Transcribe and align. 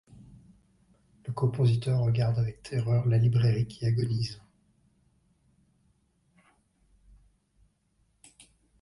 Le 1.27 1.31
compositeur 1.31 1.99
regarde 2.01 2.39
avec 2.39 2.63
terreur 2.63 3.05
la 3.07 3.19
librairie 3.19 3.67
qui 3.67 3.85
agonise. 3.85 4.41